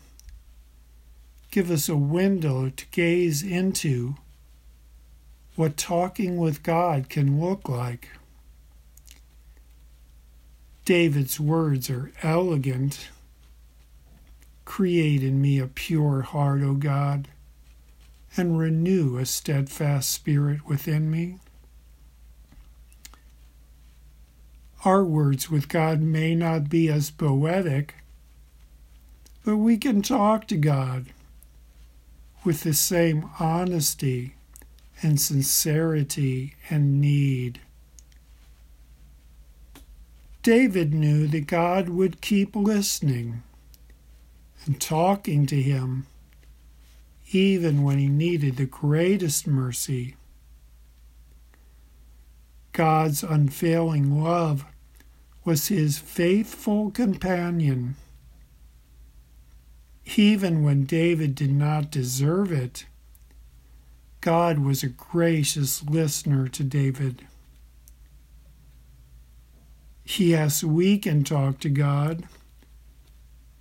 give 1.52 1.70
us 1.70 1.88
a 1.88 1.96
window 1.96 2.68
to 2.68 2.86
gaze 2.90 3.44
into 3.44 4.16
what 5.54 5.76
talking 5.76 6.36
with 6.36 6.64
God 6.64 7.08
can 7.08 7.40
look 7.40 7.68
like. 7.68 8.08
David's 10.84 11.38
words 11.38 11.88
are 11.88 12.10
elegant. 12.24 13.08
Create 14.64 15.22
in 15.22 15.40
me 15.40 15.60
a 15.60 15.68
pure 15.68 16.22
heart, 16.22 16.60
O 16.60 16.74
God, 16.74 17.28
and 18.36 18.58
renew 18.58 19.16
a 19.16 19.24
steadfast 19.24 20.10
spirit 20.10 20.66
within 20.66 21.08
me. 21.08 21.38
Our 24.86 25.04
words 25.04 25.50
with 25.50 25.68
God 25.68 26.00
may 26.00 26.36
not 26.36 26.68
be 26.70 26.88
as 26.88 27.10
poetic, 27.10 27.96
but 29.44 29.56
we 29.56 29.78
can 29.78 30.00
talk 30.00 30.46
to 30.46 30.56
God 30.56 31.06
with 32.44 32.60
the 32.60 32.72
same 32.72 33.28
honesty 33.40 34.36
and 35.02 35.20
sincerity 35.20 36.54
and 36.70 37.00
need. 37.00 37.58
David 40.44 40.94
knew 40.94 41.26
that 41.26 41.48
God 41.48 41.88
would 41.88 42.20
keep 42.20 42.54
listening 42.54 43.42
and 44.66 44.80
talking 44.80 45.46
to 45.46 45.60
him 45.60 46.06
even 47.32 47.82
when 47.82 47.98
he 47.98 48.06
needed 48.06 48.56
the 48.56 48.66
greatest 48.66 49.48
mercy. 49.48 50.14
God's 52.72 53.24
unfailing 53.24 54.22
love 54.22 54.64
was 55.46 55.68
his 55.68 55.96
faithful 55.96 56.90
companion. 56.90 57.94
Even 60.16 60.64
when 60.64 60.84
David 60.84 61.36
did 61.36 61.52
not 61.52 61.90
deserve 61.90 62.50
it, 62.50 62.84
God 64.20 64.58
was 64.58 64.82
a 64.82 64.88
gracious 64.88 65.84
listener 65.84 66.48
to 66.48 66.64
David. 66.64 67.24
Yes, 70.04 70.64
we 70.64 70.98
can 70.98 71.22
talk 71.22 71.60
to 71.60 71.68
God, 71.68 72.24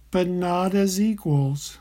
but 0.10 0.28
not 0.28 0.74
as 0.74 1.00
equals. 1.00 1.78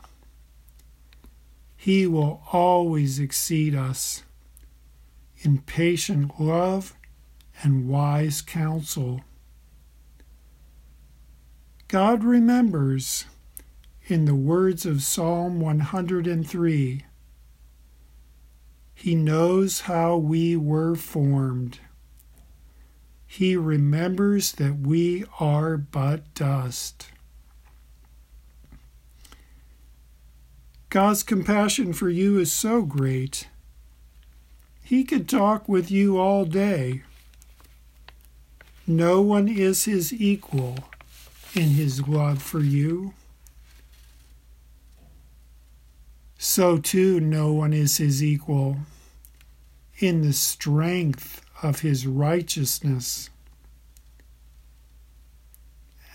He 1.75 2.05
will 2.05 2.43
always 2.51 3.17
exceed 3.17 3.73
us 3.73 4.23
in 5.39 5.61
patient 5.61 6.39
love 6.39 6.95
and 7.63 7.87
wise 7.87 8.41
counsel. 8.41 9.21
God 11.87 12.23
remembers, 12.23 13.25
in 14.07 14.25
the 14.25 14.33
words 14.33 14.87
of 14.87 15.03
Psalm 15.03 15.59
103, 15.59 17.05
He 18.95 19.15
knows 19.15 19.81
how 19.81 20.17
we 20.17 20.55
were 20.55 20.95
formed. 20.95 21.79
He 23.27 23.55
remembers 23.55 24.53
that 24.53 24.79
we 24.79 25.25
are 25.39 25.77
but 25.77 26.33
dust. 26.33 27.11
God's 30.89 31.21
compassion 31.21 31.93
for 31.93 32.09
you 32.09 32.39
is 32.39 32.51
so 32.51 32.81
great. 32.81 33.47
He 34.81 35.03
could 35.03 35.29
talk 35.29 35.69
with 35.69 35.91
you 35.91 36.17
all 36.17 36.45
day. 36.45 37.03
No 38.87 39.21
one 39.21 39.47
is 39.47 39.85
his 39.85 40.11
equal 40.11 40.77
in 41.55 41.69
his 41.69 42.07
love 42.07 42.41
for 42.41 42.59
you. 42.59 43.13
So 46.37 46.77
too, 46.77 47.19
no 47.19 47.53
one 47.53 47.73
is 47.73 47.97
his 47.97 48.23
equal 48.23 48.77
in 49.99 50.21
the 50.21 50.33
strength 50.33 51.41
of 51.63 51.79
his 51.79 52.05
righteousness. 52.05 53.29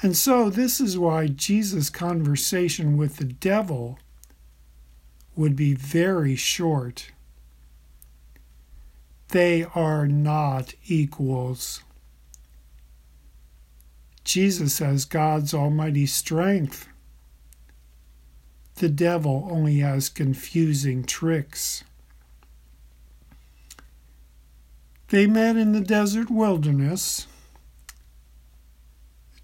And 0.02 0.16
so, 0.16 0.48
this 0.48 0.80
is 0.80 0.98
why 0.98 1.26
Jesus' 1.26 1.90
conversation 1.90 2.96
with 2.96 3.16
the 3.16 3.24
devil 3.24 3.98
would 5.36 5.56
be 5.56 5.74
very 5.74 6.36
short. 6.36 7.12
They 9.28 9.64
are 9.74 10.06
not 10.06 10.74
equals. 10.86 11.82
Jesus 14.24 14.78
has 14.78 15.04
God's 15.04 15.54
almighty 15.54 16.06
strength. 16.06 16.88
The 18.76 18.88
devil 18.88 19.48
only 19.50 19.78
has 19.78 20.08
confusing 20.08 21.04
tricks. 21.04 21.84
They 25.08 25.26
met 25.26 25.56
in 25.56 25.72
the 25.72 25.80
desert 25.80 26.30
wilderness. 26.30 27.26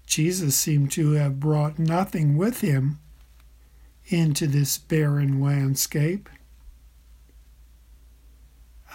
Jesus 0.05 0.55
seemed 0.55 0.91
to 0.93 1.11
have 1.11 1.39
brought 1.39 1.77
nothing 1.77 2.37
with 2.37 2.61
him 2.61 2.99
into 4.07 4.47
this 4.47 4.77
barren 4.77 5.41
landscape. 5.41 6.29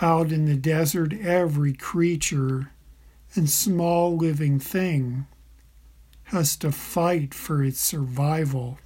Out 0.01 0.33
in 0.33 0.47
the 0.47 0.57
desert, 0.57 1.13
every 1.13 1.75
creature 1.75 2.71
and 3.35 3.49
small 3.49 4.17
living 4.17 4.59
thing 4.59 5.27
has 6.25 6.57
to 6.57 6.73
fight 6.73 7.35
for 7.35 7.63
its 7.63 7.81
survival. 7.81 8.79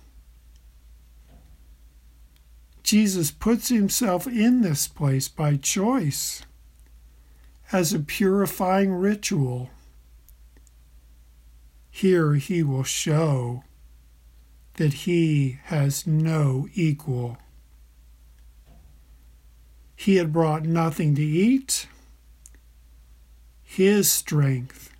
Jesus 2.82 3.30
puts 3.30 3.68
himself 3.68 4.26
in 4.26 4.62
this 4.62 4.86
place 4.86 5.28
by 5.28 5.56
choice 5.56 6.42
as 7.72 7.92
a 7.92 7.98
purifying 7.98 8.92
ritual. 8.92 9.70
Here 11.90 12.34
he 12.34 12.62
will 12.62 12.84
show 12.84 13.64
that 14.74 14.92
he 14.92 15.58
has 15.64 16.06
no 16.06 16.68
equal. 16.74 17.38
He 19.96 20.16
had 20.16 20.32
brought 20.32 20.64
nothing 20.64 21.14
to 21.16 21.22
eat. 21.22 21.88
His 23.62 24.12
strength 24.12 24.95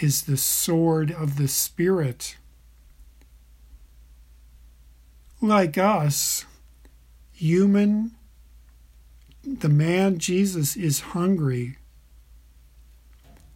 is 0.00 0.22
the 0.22 0.36
sword 0.36 1.10
of 1.10 1.36
the 1.36 1.48
Spirit. 1.48 2.36
Like 5.40 5.76
us, 5.76 6.46
human, 7.32 8.12
the 9.42 9.68
man 9.68 10.18
Jesus 10.18 10.76
is 10.76 11.00
hungry, 11.00 11.78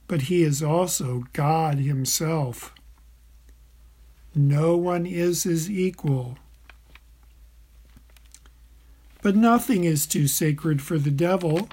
but 0.07 0.23
he 0.23 0.43
is 0.43 0.63
also 0.63 1.25
God 1.33 1.79
Himself. 1.79 2.75
No 4.35 4.77
one 4.77 5.07
is 5.07 5.43
his 5.43 5.71
equal. 5.71 6.39
But 9.21 9.35
nothing 9.35 9.85
is 9.85 10.07
too 10.07 10.29
sacred 10.29 10.81
for 10.81 10.97
the 10.97 11.11
devil 11.11 11.69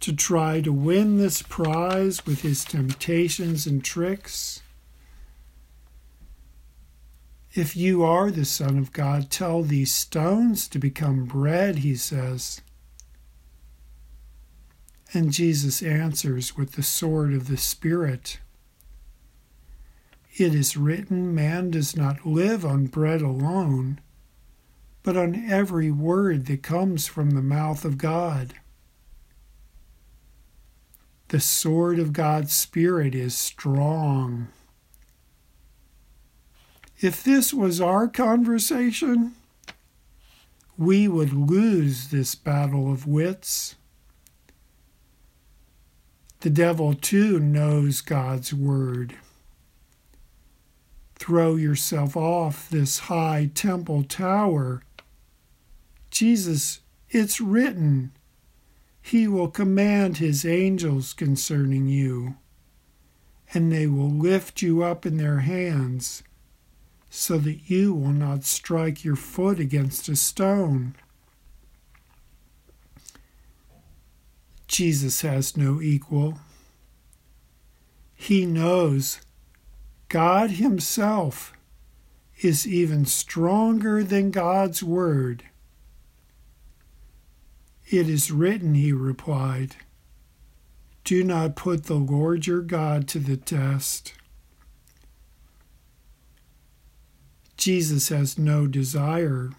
to 0.00 0.14
try 0.14 0.60
to 0.60 0.72
win 0.72 1.18
this 1.18 1.42
prize 1.42 2.24
with 2.24 2.42
his 2.42 2.64
temptations 2.64 3.66
and 3.66 3.84
tricks. 3.84 4.62
If 7.54 7.76
you 7.76 8.04
are 8.04 8.30
the 8.30 8.44
Son 8.44 8.78
of 8.78 8.92
God, 8.92 9.30
tell 9.30 9.62
these 9.62 9.92
stones 9.92 10.68
to 10.68 10.78
become 10.78 11.24
bread, 11.24 11.78
he 11.78 11.96
says. 11.96 12.60
And 15.12 15.32
Jesus 15.32 15.82
answers 15.82 16.56
with 16.56 16.72
the 16.72 16.82
sword 16.82 17.32
of 17.32 17.48
the 17.48 17.56
Spirit. 17.56 18.38
It 20.36 20.54
is 20.54 20.76
written, 20.76 21.34
Man 21.34 21.70
does 21.70 21.96
not 21.96 22.24
live 22.24 22.64
on 22.64 22.86
bread 22.86 23.22
alone, 23.22 24.00
but 25.02 25.16
on 25.16 25.34
every 25.50 25.90
word 25.90 26.46
that 26.46 26.62
comes 26.62 27.06
from 27.06 27.30
the 27.30 27.42
mouth 27.42 27.84
of 27.84 27.98
God. 27.98 28.54
The 31.28 31.40
sword 31.40 31.98
of 31.98 32.12
God's 32.12 32.52
Spirit 32.52 33.14
is 33.14 33.36
strong. 33.36 34.48
If 37.00 37.22
this 37.22 37.52
was 37.54 37.80
our 37.80 38.08
conversation, 38.08 39.34
we 40.76 41.06
would 41.06 41.32
lose 41.32 42.08
this 42.08 42.34
battle 42.34 42.90
of 42.90 43.06
wits. 43.06 43.76
The 46.40 46.50
devil, 46.50 46.94
too, 46.94 47.38
knows 47.38 48.00
God's 48.00 48.54
word 48.54 49.16
throw 51.18 51.56
yourself 51.56 52.16
off 52.16 52.70
this 52.70 53.00
high 53.00 53.50
temple 53.54 54.02
tower. 54.02 54.82
Jesus, 56.10 56.80
it's 57.10 57.40
written, 57.40 58.12
He 59.08 59.26
will 59.26 59.48
command 59.48 60.18
His 60.18 60.44
angels 60.44 61.14
concerning 61.14 61.88
you, 61.88 62.36
and 63.54 63.72
they 63.72 63.86
will 63.86 64.10
lift 64.10 64.60
you 64.60 64.82
up 64.82 65.06
in 65.06 65.16
their 65.16 65.38
hands, 65.38 66.22
so 67.08 67.38
that 67.38 67.70
you 67.70 67.94
will 67.94 68.12
not 68.12 68.44
strike 68.44 69.06
your 69.06 69.16
foot 69.16 69.58
against 69.58 70.10
a 70.10 70.14
stone. 70.14 70.94
Jesus 74.66 75.22
has 75.22 75.56
no 75.56 75.80
equal. 75.80 76.40
He 78.14 78.44
knows 78.44 79.22
God 80.10 80.50
Himself 80.50 81.54
is 82.42 82.66
even 82.66 83.06
stronger 83.06 84.04
than 84.04 84.30
God's 84.30 84.82
Word. 84.82 85.44
It 87.90 88.08
is 88.08 88.30
written, 88.30 88.74
he 88.74 88.92
replied, 88.92 89.76
Do 91.04 91.24
not 91.24 91.56
put 91.56 91.84
the 91.84 91.94
Lord 91.94 92.46
your 92.46 92.60
God 92.60 93.08
to 93.08 93.18
the 93.18 93.38
test. 93.38 94.12
Jesus 97.56 98.10
has 98.10 98.38
no 98.38 98.66
desire 98.66 99.50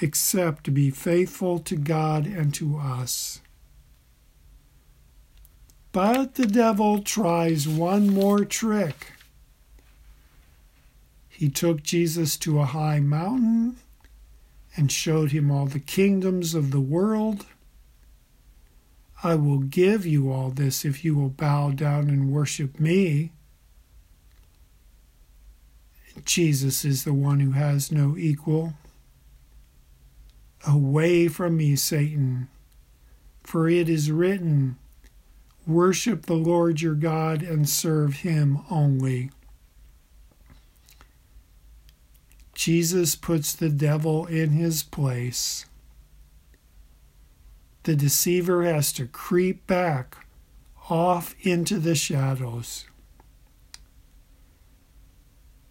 except 0.00 0.64
to 0.64 0.70
be 0.70 0.90
faithful 0.90 1.58
to 1.60 1.76
God 1.76 2.26
and 2.26 2.54
to 2.54 2.78
us. 2.78 3.40
But 5.92 6.36
the 6.36 6.46
devil 6.46 7.02
tries 7.02 7.68
one 7.68 8.12
more 8.12 8.44
trick. 8.44 9.12
He 11.28 11.50
took 11.50 11.82
Jesus 11.82 12.36
to 12.38 12.60
a 12.60 12.64
high 12.64 13.00
mountain 13.00 13.76
and 14.74 14.90
showed 14.90 15.32
him 15.32 15.50
all 15.50 15.66
the 15.66 15.78
kingdoms 15.78 16.54
of 16.54 16.70
the 16.70 16.80
world. 16.80 17.46
I 19.24 19.36
will 19.36 19.60
give 19.60 20.04
you 20.04 20.30
all 20.30 20.50
this 20.50 20.84
if 20.84 21.02
you 21.02 21.14
will 21.14 21.30
bow 21.30 21.70
down 21.70 22.10
and 22.10 22.30
worship 22.30 22.78
me. 22.78 23.32
Jesus 26.26 26.84
is 26.84 27.04
the 27.04 27.14
one 27.14 27.40
who 27.40 27.52
has 27.52 27.90
no 27.90 28.18
equal. 28.18 28.74
Away 30.66 31.28
from 31.28 31.56
me, 31.56 31.74
Satan, 31.74 32.48
for 33.42 33.66
it 33.66 33.88
is 33.88 34.10
written, 34.10 34.76
Worship 35.66 36.26
the 36.26 36.34
Lord 36.34 36.82
your 36.82 36.94
God 36.94 37.42
and 37.42 37.66
serve 37.66 38.16
him 38.16 38.60
only. 38.70 39.30
Jesus 42.52 43.16
puts 43.16 43.54
the 43.54 43.70
devil 43.70 44.26
in 44.26 44.50
his 44.50 44.82
place. 44.82 45.64
The 47.84 47.96
deceiver 47.96 48.64
has 48.64 48.92
to 48.94 49.06
creep 49.06 49.66
back 49.66 50.16
off 50.90 51.34
into 51.40 51.78
the 51.78 51.94
shadows. 51.94 52.86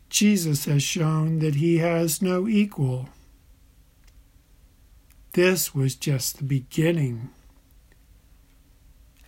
Jesus 0.10 0.66
has 0.66 0.84
shown 0.84 1.40
that 1.40 1.56
he 1.56 1.80
has 1.80 2.22
no 2.22 2.48
equal. 2.48 3.10
This 5.34 5.74
was 5.74 5.96
just 5.96 6.38
the 6.38 6.44
beginning. 6.44 7.32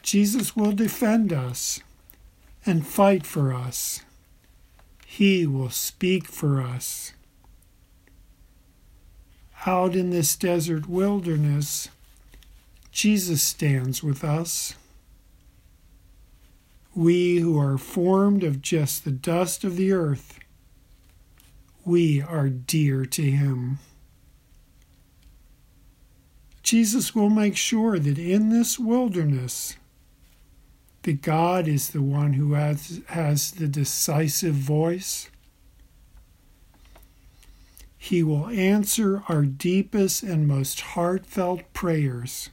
Jesus 0.04 0.56
will 0.56 0.72
defend 0.72 1.34
us 1.34 1.80
and 2.68 2.86
fight 2.86 3.26
for 3.26 3.52
us. 3.52 4.02
He 5.08 5.48
will 5.48 5.72
speak 5.72 6.28
for 6.28 6.62
us 6.62 7.14
out 9.66 9.96
in 9.96 10.12
this 10.12 10.36
desert 10.36 10.88
wilderness, 10.88 11.90
Jesus 12.96 13.42
stands 13.42 14.02
with 14.02 14.24
us. 14.24 14.76
We 16.96 17.40
who 17.40 17.60
are 17.60 17.78
formed 17.78 18.42
of 18.42 18.62
just 18.62 19.04
the 19.04 19.12
dust 19.12 19.66
of 19.66 19.76
the 19.76 19.92
earth, 19.92 20.40
we 21.84 22.22
are 22.22 22.48
dear 22.48 23.06
to 23.06 23.22
him. 23.22 23.80
Jesus 26.64 27.14
will 27.14 27.30
make 27.30 27.58
sure 27.58 28.00
that 28.00 28.18
in 28.18 28.48
this 28.48 28.80
wilderness, 28.80 29.76
that 31.02 31.22
God 31.22 31.68
is 31.68 31.90
the 31.90 32.02
one 32.02 32.32
who 32.32 32.54
has, 32.54 33.02
has 33.08 33.52
the 33.52 33.68
decisive 33.68 34.56
voice 34.56 35.30
He 37.98 38.24
will 38.24 38.48
answer 38.48 39.22
our 39.28 39.44
deepest 39.44 40.24
and 40.24 40.48
most 40.48 40.80
heartfelt 40.80 41.74
prayers. 41.74 42.52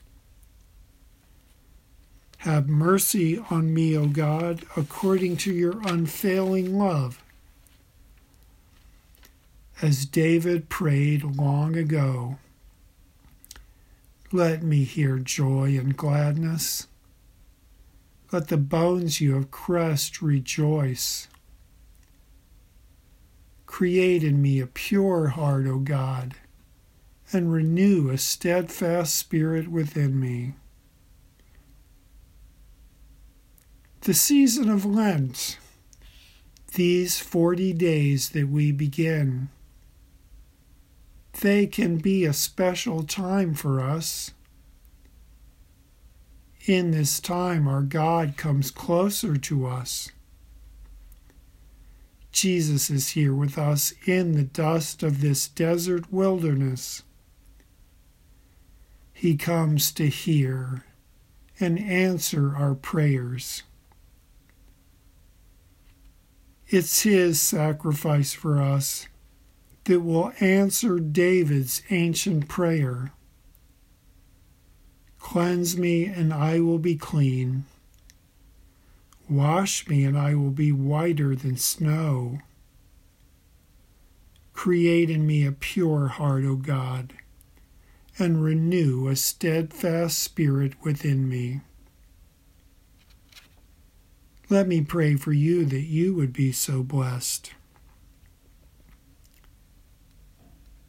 Have 2.43 2.69
mercy 2.69 3.39
on 3.51 3.73
me, 3.73 3.97
O 3.97 4.09
God, 4.09 4.65
according 4.77 5.37
to 5.39 5.53
your 5.53 5.81
unfailing 5.87 6.77
love. 6.77 7.23
As 9.81 10.07
David 10.07 10.69
prayed 10.69 11.23
long 11.23 11.77
ago, 11.77 12.39
let 14.33 14.65
me 14.65 14.83
hear 14.83 15.21
joy 15.21 15.79
and 15.79 15.97
gladness. 15.97 16.89
Let 18.33 18.49
the 18.49 18.57
bones 18.57 19.21
you 19.21 19.35
have 19.35 19.53
crushed 19.53 20.21
rejoice. 20.21 21.29
Create 23.67 24.25
in 24.25 24.43
me 24.43 24.59
a 24.59 24.67
pure 24.67 25.29
heart, 25.29 25.69
O 25.69 25.79
God, 25.79 26.35
and 27.33 27.53
renew 27.53 28.11
a 28.11 28.19
steadfast 28.19 29.15
spirit 29.15 29.69
within 29.69 30.19
me. 30.19 30.55
The 34.03 34.15
season 34.15 34.69
of 34.69 34.85
Lent, 34.85 35.59
these 36.75 37.21
40 37.21 37.73
days 37.75 38.31
that 38.31 38.49
we 38.49 38.73
begin, 38.73 39.49
they 41.41 41.69
can 41.69 41.99
be 41.99 42.25
a 42.25 42.33
special 42.33 43.05
time 43.05 43.55
for 43.55 43.81
us. 43.81 44.33
In 46.67 46.91
this 46.91 47.21
time, 47.21 47.69
our 47.69 47.83
God 47.83 48.37
comes 48.37 48.73
closer 48.73 49.37
to 49.37 49.69
us. 49.69 50.11
Jesus 52.33 52.91
is 52.91 53.11
here 53.11 53.33
with 53.33 53.57
us 53.57 53.95
in 54.05 54.33
the 54.33 54.43
dust 54.43 55.05
of 55.05 55.21
this 55.21 55.47
desert 55.47 56.12
wilderness. 56.12 57.05
He 59.12 59.37
comes 59.37 59.93
to 59.93 60.09
hear 60.09 60.87
and 61.61 61.79
answer 61.79 62.57
our 62.57 62.75
prayers. 62.75 63.62
It's 66.73 67.03
His 67.03 67.39
sacrifice 67.39 68.33
for 68.33 68.59
us 68.59 69.07
that 69.85 70.01
will 70.01 70.33
answer 70.41 70.99
David's 70.99 71.83
ancient 71.91 72.49
prayer 72.49 73.13
Cleanse 75.19 75.77
me, 75.77 76.07
and 76.07 76.33
I 76.33 76.61
will 76.61 76.79
be 76.79 76.97
clean. 76.97 77.65
Wash 79.29 79.87
me, 79.87 80.05
and 80.05 80.17
I 80.17 80.35
will 80.35 80.51
be 80.51 80.73
whiter 80.73 81.37
than 81.37 81.59
snow. 81.59 82.39
Create 84.55 85.11
in 85.11 85.27
me 85.27 85.45
a 85.45 85.53
pure 85.53 86.09
heart, 86.09 86.45
O 86.45 86.57
God, 86.57 87.13
and 88.19 88.43
renew 88.43 89.09
a 89.09 89.17
steadfast 89.17 90.19
spirit 90.19 90.73
within 90.83 91.29
me. 91.29 91.61
Let 94.53 94.69
me 94.69 94.83
pray 94.83 95.15
for 95.17 95.33
you 95.33 95.65
that 95.65 95.85
you 95.85 96.15
would 96.15 96.35
be 96.35 96.53
so 96.53 96.83
blessed. 96.83 97.55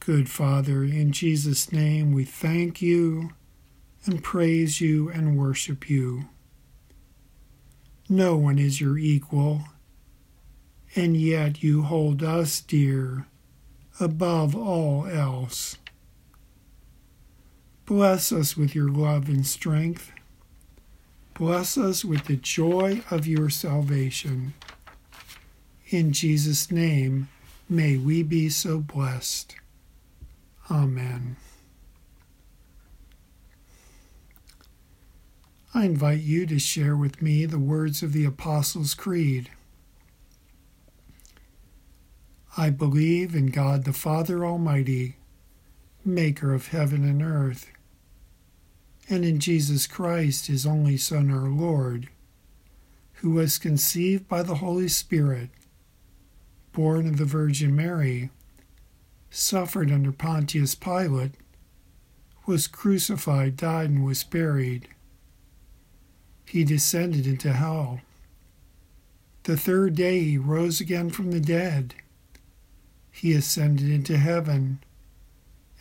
Good 0.02 0.28
Father, 0.28 0.84
in 0.84 1.14
Jesus' 1.14 1.72
name 1.72 2.12
we 2.12 2.26
thank 2.26 2.82
you 2.82 3.30
and 4.06 4.22
praise 4.22 4.82
you 4.82 5.08
and 5.10 5.38
worship 5.38 5.90
you. 5.90 6.26
No 8.10 8.36
one 8.36 8.60
is 8.60 8.82
your 8.82 8.98
equal, 8.98 9.62
and 10.94 11.16
yet 11.16 11.64
you 11.64 11.84
hold 11.84 12.22
us 12.22 12.60
dear 12.60 13.28
above 13.98 14.58
all 14.58 15.08
else. 15.08 15.78
Bless 17.86 18.34
us 18.34 18.58
with 18.58 18.76
your 18.76 18.90
love 18.90 19.30
and 19.30 19.48
strength. 19.48 20.12
Bless 21.34 21.80
us 21.80 22.06
with 22.06 22.26
the 22.26 22.36
joy 22.36 23.02
of 23.10 23.26
your 23.26 23.50
salvation. 23.50 24.54
In 25.88 26.14
Jesus' 26.14 26.72
name, 26.72 27.28
may 27.68 27.98
we 27.98 28.22
be 28.22 28.50
so 28.50 28.80
blessed. 28.80 29.56
Amen. 30.70 31.38
I 35.74 35.86
invite 35.86 36.22
you 36.22 36.46
to 36.46 36.60
share 36.60 36.96
with 36.96 37.20
me 37.20 37.46
the 37.48 37.58
words 37.58 38.04
of 38.04 38.14
the 38.14 38.26
Apostles' 38.26 38.94
Creed. 38.94 39.50
I 42.56 42.70
believe 42.70 43.34
in 43.34 43.48
God 43.48 43.86
the 43.86 43.94
Father 43.94 44.46
Almighty, 44.46 45.16
maker 46.06 46.54
of 46.54 46.68
heaven 46.68 47.04
and 47.04 47.24
earth 47.24 47.72
and 49.10 49.26
in 49.26 49.40
Jesus 49.40 49.88
Christ, 49.88 50.48
his 50.48 50.66
only 50.66 50.98
Son, 50.98 51.32
our 51.32 51.50
Lord, 51.50 52.10
who 53.16 53.32
was 53.32 53.58
conceived 53.58 54.28
by 54.28 54.44
the 54.44 54.56
Holy 54.56 54.88
Spirit, 54.88 55.50
born 56.72 57.08
of 57.08 57.18
the 57.18 57.26
Virgin 57.26 57.76
Mary, 57.76 58.30
suffered 59.30 59.92
under 59.92 60.12
Pontius 60.12 60.76
Pilate, 60.76 61.32
was 62.46 62.68
crucified, 62.68 63.58
died, 63.58 63.90
and 63.90 64.06
was 64.06 64.24
buried. 64.24 64.90
He 66.46 66.64
descended 66.64 67.26
into 67.26 67.54
hell. 67.54 68.02
The 69.44 69.58
third 69.58 69.96
day 69.96 70.24
he 70.24 70.38
rose 70.38 70.80
again 70.80 71.10
from 71.10 71.32
the 71.32 71.40
dead. 71.40 71.96
He 73.12 73.34
ascended 73.34 73.90
into 73.90 74.18
heaven 74.18 74.80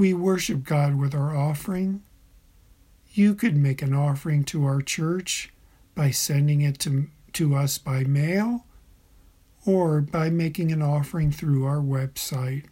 We 0.00 0.14
worship 0.14 0.64
God 0.64 0.96
with 0.98 1.14
our 1.14 1.36
offering. 1.36 2.02
You 3.12 3.34
could 3.34 3.54
make 3.54 3.82
an 3.82 3.92
offering 3.92 4.44
to 4.44 4.64
our 4.64 4.80
church 4.80 5.52
by 5.94 6.10
sending 6.10 6.62
it 6.62 6.78
to, 6.78 7.08
to 7.34 7.54
us 7.54 7.76
by 7.76 8.04
mail 8.04 8.64
or 9.66 10.00
by 10.00 10.30
making 10.30 10.72
an 10.72 10.80
offering 10.80 11.30
through 11.30 11.66
our 11.66 11.82
website. 11.82 12.64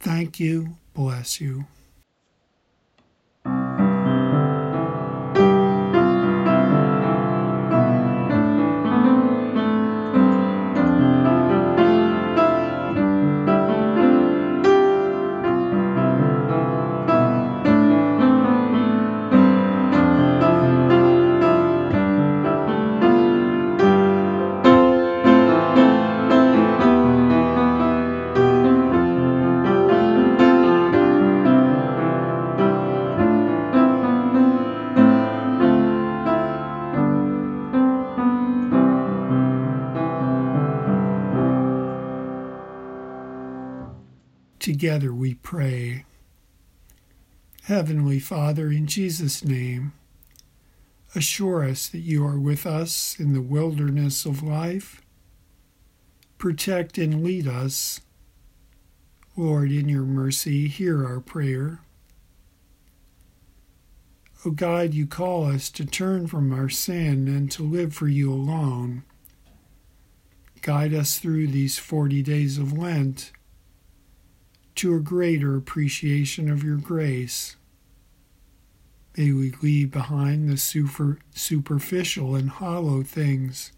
Thank 0.00 0.40
you. 0.40 0.78
Bless 0.94 1.38
you. 1.38 1.66
Together 44.84 45.14
we 45.14 45.32
pray. 45.32 46.04
Heavenly 47.62 48.20
Father, 48.20 48.70
in 48.70 48.86
Jesus' 48.86 49.42
name, 49.42 49.94
assure 51.14 51.64
us 51.64 51.88
that 51.88 52.00
you 52.00 52.22
are 52.26 52.38
with 52.38 52.66
us 52.66 53.18
in 53.18 53.32
the 53.32 53.40
wilderness 53.40 54.26
of 54.26 54.42
life. 54.42 55.00
Protect 56.36 56.98
and 56.98 57.24
lead 57.24 57.48
us. 57.48 58.02
Lord, 59.38 59.72
in 59.72 59.88
your 59.88 60.02
mercy, 60.02 60.68
hear 60.68 61.06
our 61.06 61.20
prayer. 61.20 61.80
O 64.44 64.50
God, 64.50 64.92
you 64.92 65.06
call 65.06 65.46
us 65.46 65.70
to 65.70 65.86
turn 65.86 66.26
from 66.26 66.52
our 66.52 66.68
sin 66.68 67.26
and 67.26 67.50
to 67.52 67.62
live 67.62 67.94
for 67.94 68.08
you 68.08 68.30
alone. 68.30 69.02
Guide 70.60 70.92
us 70.92 71.18
through 71.18 71.46
these 71.46 71.78
forty 71.78 72.22
days 72.22 72.58
of 72.58 72.76
Lent 72.76 73.32
to 74.76 74.94
a 74.94 75.00
greater 75.00 75.56
appreciation 75.56 76.50
of 76.50 76.64
your 76.64 76.76
grace. 76.76 77.56
May 79.16 79.32
we 79.32 79.52
leave 79.62 79.92
behind 79.92 80.48
the 80.48 80.56
super, 80.56 81.18
superficial 81.34 82.34
and 82.34 82.50
hollow 82.50 83.02
things 83.02 83.70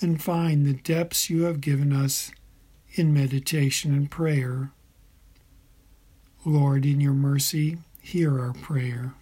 and 0.00 0.22
find 0.22 0.64
the 0.64 0.72
depths 0.72 1.28
you 1.28 1.42
have 1.42 1.60
given 1.60 1.92
us 1.92 2.32
in 2.94 3.12
meditation 3.12 3.92
and 3.94 4.10
prayer. 4.10 4.72
Lord, 6.44 6.84
in 6.84 7.00
your 7.00 7.12
mercy, 7.12 7.78
hear 8.00 8.40
our 8.40 8.52
prayer. 8.52 9.14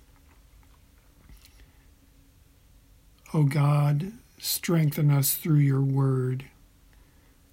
O 3.34 3.44
God, 3.44 4.12
strengthen 4.38 5.10
us 5.10 5.34
through 5.34 5.58
your 5.58 5.82
word, 5.82 6.44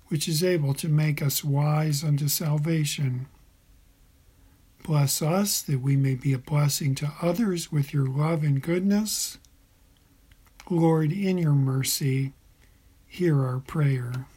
which 0.07 0.27
is 0.27 0.43
able 0.43 0.73
to 0.73 0.87
make 0.87 1.21
us 1.21 1.43
wise 1.43 2.03
unto 2.03 2.27
salvation. 2.27 3.27
Bless 4.83 5.21
us 5.21 5.61
that 5.63 5.81
we 5.81 5.97
may 5.97 6.15
be 6.15 6.31
a 6.31 6.37
blessing 6.37 6.95
to 6.95 7.11
others 7.21 7.71
with 7.71 7.93
your 7.93 8.07
love 8.07 8.43
and 8.43 8.61
goodness. 8.61 9.37
Lord, 10.69 11.11
in 11.11 11.37
your 11.37 11.53
mercy, 11.53 12.33
hear 13.05 13.43
our 13.45 13.59
prayer. 13.59 14.27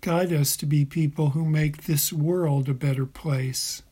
Guide 0.00 0.32
us 0.32 0.56
to 0.56 0.66
be 0.66 0.84
people 0.84 1.30
who 1.30 1.44
make 1.44 1.84
this 1.84 2.12
world 2.12 2.68
a 2.68 2.74
better 2.74 3.06
place. 3.06 3.82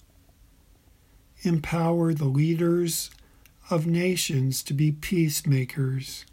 Empower 1.42 2.14
the 2.14 2.27
leaders 2.27 3.11
of 3.68 3.87
nations 3.87 4.62
to 4.62 4.72
be 4.72 4.92
peacemakers. 4.92 6.25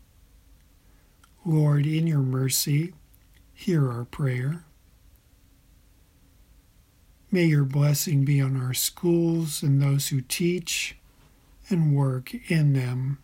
Lord, 1.46 1.86
in 1.86 2.08
your 2.08 2.20
mercy, 2.20 2.94
hear 3.54 3.92
our 3.92 4.06
prayer. 4.06 4.64
May 7.32 7.46
your 7.46 7.66
blessing 7.66 8.24
be 8.24 8.40
on 8.40 8.56
our 8.56 8.74
schools 8.74 9.62
and 9.62 9.82
those 9.82 10.08
who 10.08 10.22
teach 10.22 10.96
and 11.70 11.96
work 11.96 12.34
in 12.50 12.74
them. 12.74 13.18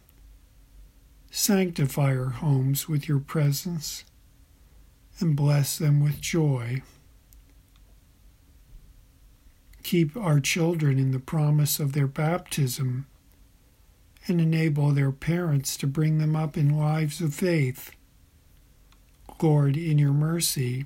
Sanctify 1.32 2.17
our 2.17 2.29
homes 2.29 2.89
with 2.89 3.08
your 3.08 3.19
presence 3.19 4.03
and 5.19 5.36
bless 5.36 5.77
them 5.77 6.03
with 6.03 6.19
joy. 6.19 6.82
Keep 9.84 10.17
our 10.17 10.39
children 10.39 10.99
in 10.99 11.12
the 11.12 11.19
promise 11.19 11.79
of 11.79 11.93
their 11.93 12.08
baptism 12.08 13.05
and 14.27 14.41
enable 14.41 14.91
their 14.91 15.12
parents 15.12 15.77
to 15.77 15.88
bring 15.88 16.17
them 16.17 16.36
up 16.36 16.58
in 16.58 16.77
lives 16.77 17.21
of 17.21 17.34
faith. 17.34 17.91
Lord, 19.41 19.78
in 19.78 19.97
your 19.97 20.13
mercy, 20.13 20.86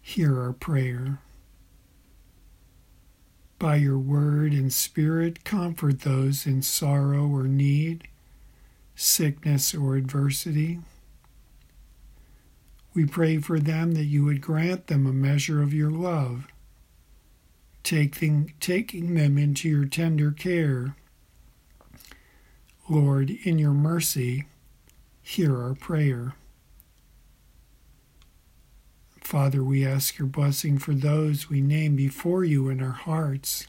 hear 0.00 0.40
our 0.40 0.52
prayer. 0.52 1.20
By 3.58 3.76
your 3.76 3.98
word 3.98 4.52
and 4.52 4.72
spirit, 4.72 5.44
comfort 5.44 6.00
those 6.00 6.46
in 6.46 6.62
sorrow 6.62 7.26
or 7.26 7.44
need, 7.44 8.08
sickness 8.94 9.74
or 9.74 9.96
adversity. 9.96 10.80
We 12.94 13.06
pray 13.06 13.38
for 13.38 13.58
them 13.58 13.92
that 13.92 14.04
you 14.04 14.24
would 14.24 14.40
grant 14.40 14.88
them 14.88 15.06
a 15.06 15.12
measure 15.12 15.62
of 15.62 15.72
your 15.72 15.90
love, 15.90 16.48
taking, 17.82 18.52
taking 18.60 19.14
them 19.14 19.38
into 19.38 19.68
your 19.68 19.86
tender 19.86 20.30
care 20.30 20.96
Lord, 22.88 23.30
in 23.30 23.58
your 23.58 23.72
mercy, 23.72 24.44
hear 25.22 25.62
our 25.62 25.74
prayer. 25.74 26.34
Father, 29.24 29.62
we 29.64 29.86
ask 29.86 30.18
your 30.18 30.28
blessing 30.28 30.78
for 30.78 30.92
those 30.92 31.48
we 31.48 31.60
name 31.60 31.96
before 31.96 32.44
you 32.44 32.68
in 32.68 32.82
our 32.82 32.90
hearts. 32.90 33.66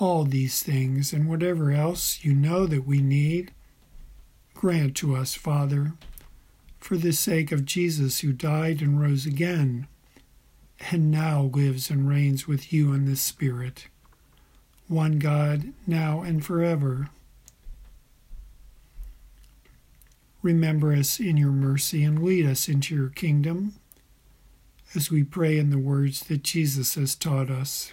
All 0.00 0.24
these 0.24 0.62
things 0.62 1.12
and 1.12 1.28
whatever 1.28 1.70
else 1.70 2.24
you 2.24 2.34
know 2.34 2.66
that 2.66 2.86
we 2.86 3.00
need, 3.00 3.52
grant 4.54 4.96
to 4.96 5.14
us, 5.14 5.34
Father, 5.34 5.92
for 6.78 6.96
the 6.96 7.12
sake 7.12 7.52
of 7.52 7.64
Jesus 7.64 8.20
who 8.20 8.32
died 8.32 8.80
and 8.80 9.00
rose 9.00 9.26
again, 9.26 9.86
and 10.90 11.10
now 11.10 11.42
lives 11.42 11.90
and 11.90 12.08
reigns 12.08 12.48
with 12.48 12.72
you 12.72 12.92
in 12.92 13.04
the 13.04 13.16
Spirit, 13.16 13.88
one 14.88 15.18
God, 15.18 15.72
now 15.86 16.22
and 16.22 16.44
forever. 16.44 17.10
Remember 20.42 20.94
us 20.94 21.20
in 21.20 21.36
your 21.36 21.52
mercy 21.52 22.02
and 22.02 22.22
lead 22.22 22.46
us 22.46 22.66
into 22.66 22.94
your 22.94 23.10
kingdom 23.10 23.74
as 24.94 25.10
we 25.10 25.22
pray 25.22 25.58
in 25.58 25.68
the 25.68 25.78
words 25.78 26.20
that 26.22 26.42
Jesus 26.42 26.94
has 26.94 27.14
taught 27.14 27.50
us. 27.50 27.92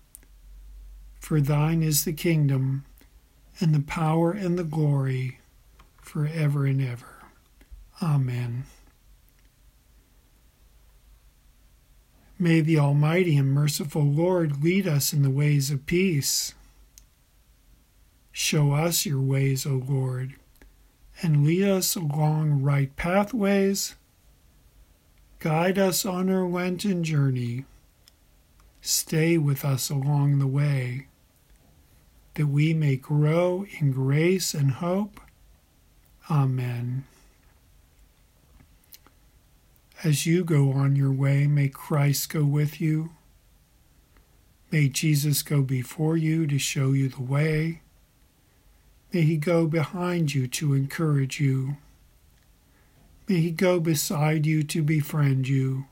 For 1.21 1.39
thine 1.39 1.81
is 1.83 2.03
the 2.03 2.13
kingdom, 2.13 2.83
and 3.59 3.73
the 3.73 3.79
power, 3.79 4.31
and 4.31 4.57
the 4.57 4.65
glory, 4.65 5.39
for 6.01 6.25
ever 6.27 6.65
and 6.65 6.81
ever. 6.81 7.23
Amen. 8.01 8.65
May 12.37 12.59
the 12.59 12.79
Almighty 12.79 13.37
and 13.37 13.53
merciful 13.53 14.03
Lord 14.03 14.63
lead 14.63 14.87
us 14.87 15.13
in 15.13 15.21
the 15.21 15.29
ways 15.29 15.69
of 15.69 15.85
peace. 15.85 16.55
Show 18.31 18.73
us 18.73 19.05
your 19.05 19.21
ways, 19.21 19.65
O 19.65 19.81
Lord, 19.87 20.33
and 21.21 21.45
lead 21.45 21.63
us 21.63 21.95
along 21.95 22.63
right 22.63 22.93
pathways. 22.95 23.95
Guide 25.37 25.77
us 25.77 26.03
on 26.03 26.29
our 26.31 26.47
Lenten 26.47 27.03
journey. 27.03 27.65
Stay 28.81 29.37
with 29.37 29.63
us 29.63 29.91
along 29.91 30.39
the 30.39 30.47
way 30.47 31.05
that 32.35 32.47
we 32.47 32.73
may 32.73 32.95
grow 32.95 33.65
in 33.79 33.91
grace 33.91 34.53
and 34.53 34.71
hope. 34.71 35.19
Amen. 36.29 37.03
As 40.03 40.25
you 40.25 40.43
go 40.43 40.71
on 40.71 40.95
your 40.95 41.11
way, 41.11 41.45
may 41.45 41.67
Christ 41.67 42.29
go 42.29 42.43
with 42.43 42.81
you. 42.81 43.11
May 44.71 44.87
Jesus 44.87 45.43
go 45.43 45.61
before 45.61 46.15
you 46.15 46.47
to 46.47 46.57
show 46.57 46.93
you 46.93 47.09
the 47.09 47.21
way. 47.21 47.81
May 49.13 49.21
he 49.23 49.37
go 49.37 49.67
behind 49.67 50.33
you 50.33 50.47
to 50.47 50.73
encourage 50.73 51.39
you. 51.39 51.75
May 53.27 53.41
he 53.41 53.51
go 53.51 53.79
beside 53.79 54.45
you 54.45 54.63
to 54.63 54.81
befriend 54.81 55.47
you, 55.47 55.85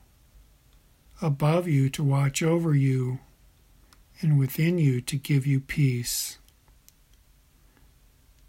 above 1.20 1.68
you 1.68 1.90
to 1.90 2.02
watch 2.02 2.42
over 2.42 2.74
you 2.74 3.20
and 4.20 4.38
within 4.38 4.78
you 4.78 5.00
to 5.00 5.16
give 5.16 5.46
you 5.46 5.60
peace. 5.60 6.38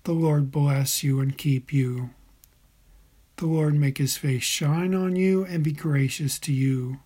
The 0.04 0.14
Lord 0.14 0.52
bless 0.52 1.04
you 1.04 1.20
and 1.20 1.38
keep 1.38 1.72
you. 1.72 2.10
The 3.38 3.46
Lord 3.46 3.76
make 3.76 3.98
his 3.98 4.18
face 4.18 4.44
shine 4.44 4.94
on 4.94 5.16
you 5.16 5.46
and 5.46 5.64
be 5.64 5.72
gracious 5.72 6.40
to 6.40 6.54
you. 6.54 7.00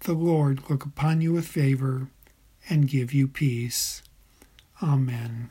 The 0.00 0.12
Lord 0.12 0.70
look 0.70 0.84
upon 0.84 1.20
you 1.20 1.32
with 1.32 1.46
favor 1.46 2.08
and 2.68 2.88
give 2.88 3.12
you 3.12 3.28
peace. 3.28 4.02
Amen. 4.82 5.50